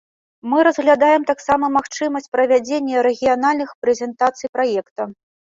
Мы 0.53 0.61
разглядаем 0.67 1.27
таксама 1.31 1.69
магчымасць 1.77 2.29
правядзення 2.37 3.05
рэгіянальных 3.09 3.77
прэзентацый 3.85 4.49
праекта. 4.57 5.01